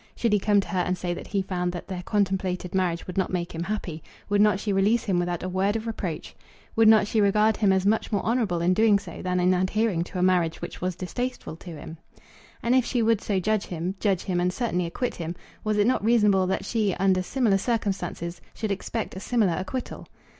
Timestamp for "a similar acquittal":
19.15-20.07